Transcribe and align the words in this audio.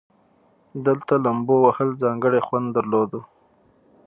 دلته 0.87 1.13
لومبو 1.23 1.55
وهل 1.65 1.89
ځانګړى 2.03 2.39
خوند 2.47 2.67
درلودو. 2.75 3.21